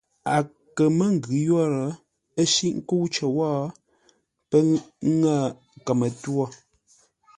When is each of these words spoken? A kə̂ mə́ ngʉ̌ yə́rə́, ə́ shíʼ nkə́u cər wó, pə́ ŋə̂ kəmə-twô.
A 0.33 0.35
kə̂ 0.75 0.85
mə́ 0.97 1.09
ngʉ̌ 1.15 1.35
yə́rə́, 1.47 1.89
ə́ 2.39 2.45
shíʼ 2.53 2.73
nkə́u 2.79 3.05
cər 3.13 3.29
wó, 3.37 3.49
pə́ 4.49 4.59
ŋə̂ 5.19 5.35
kəmə-twô. 5.85 6.43